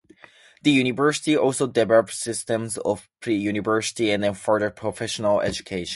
The 0.63 0.71
University 0.71 1.37
also 1.37 1.67
developed 1.67 2.15
systems 2.15 2.79
of 2.79 3.07
pre-university 3.19 4.09
and 4.09 4.35
further 4.35 4.71
professional 4.71 5.41
education. 5.41 5.89